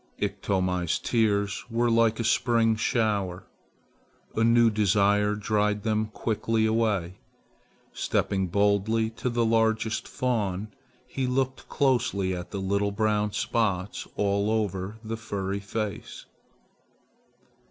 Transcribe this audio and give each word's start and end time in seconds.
Iktomi's 0.19 0.97
tears 0.97 1.63
were 1.69 1.91
like 1.91 2.19
a 2.19 2.23
spring 2.23 2.75
shower. 2.75 3.43
A 4.35 4.43
new 4.43 4.71
desire 4.71 5.35
dried 5.35 5.83
them 5.83 6.07
quickly 6.07 6.65
away. 6.65 7.19
Stepping 7.93 8.47
boldly 8.47 9.11
to 9.11 9.29
the 9.29 9.45
largest 9.45 10.07
fawn, 10.07 10.69
he 11.05 11.27
looked 11.27 11.69
closely 11.69 12.35
at 12.35 12.49
the 12.49 12.57
little 12.59 12.91
brown 12.91 13.31
spots 13.33 14.07
all 14.15 14.49
over 14.49 14.97
the 15.03 15.17
furry 15.17 15.59
face. 15.59 16.25